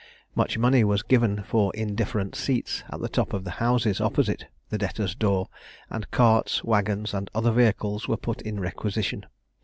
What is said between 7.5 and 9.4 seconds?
vehicles were put in requisition.